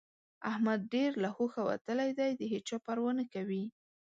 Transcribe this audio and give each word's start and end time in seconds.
احمد 0.51 0.79
ډېر 0.93 1.11
له 1.23 1.29
هوښه 1.35 1.61
وتلی 1.69 2.09
دی؛ 2.19 2.31
د 2.35 2.41
هيچا 2.51 2.77
پروا 2.85 3.11
نه 3.19 3.25
کوي. 3.33 3.63